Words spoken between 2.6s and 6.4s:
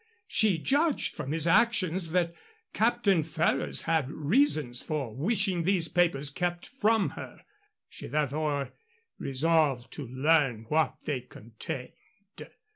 Captain Ferrers had reasons for wishing these papers